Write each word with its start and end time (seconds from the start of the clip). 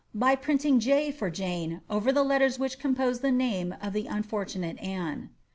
by 0.15 0.35
printiiig 0.35 0.79
J. 0.79 1.11
for 1.11 1.29
Jane 1.29 1.81
over 1.87 2.11
the 2.11 2.23
letters 2.23 2.57
which 2.57 2.79
composed 2.79 3.21
the 3.21 3.29
name 3.29 3.75
of 3.83 3.93
the 3.93 4.05
iinforttiDate 4.05 4.81
Anne.' 4.83 5.29